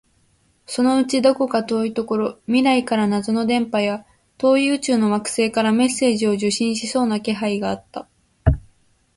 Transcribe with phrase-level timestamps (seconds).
[0.65, 4.03] そのうちどこか遠いところ、未来から謎の電波や、
[4.39, 8.07] 遠い宇宙の惑星からメッセージを受信しそうな気配があった